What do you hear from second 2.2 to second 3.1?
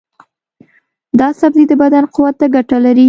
ته ګټه لري.